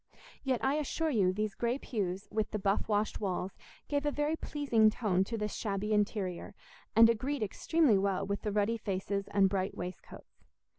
[0.43, 3.55] Yet I assure you these grey pews, with the buff washed walls,
[3.87, 6.55] gave a very pleasing tone to this shabby interior,
[6.95, 10.43] and agreed extremely well with the ruddy faces and bright waistcoats.